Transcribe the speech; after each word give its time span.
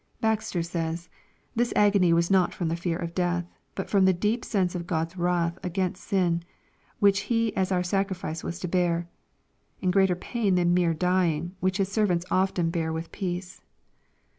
Baxter 0.19 0.63
says," 0.63 1.09
This 1.55 1.71
agony 1.75 2.11
was 2.11 2.31
not 2.31 2.55
from 2.55 2.69
the 2.69 2.75
fear 2.75 2.97
of 2.97 3.13
death, 3.13 3.45
but 3.75 3.87
from 3.87 4.05
the 4.05 4.13
deep. 4.13 4.43
sense 4.43 4.73
of 4.73 4.87
Q 4.87 4.97
od's 4.97 5.15
wrath 5.15 5.59
against 5.61 6.03
sin; 6.05 6.41
which 6.97 7.19
He 7.29 7.55
as 7.55 7.71
our 7.71 7.83
sacrificee 7.83 8.43
was 8.43 8.59
to 8.61 8.67
bear; 8.67 9.07
in 9.79 9.91
greater 9.91 10.15
pain 10.15 10.55
than 10.55 10.73
mere 10.73 10.95
dying, 10.95 11.55
which 11.59 11.77
His 11.77 11.89
servants 11.91 12.25
often 12.31 12.71
bear 12.71 12.91
with 12.91 13.11
peace.' 13.11 13.61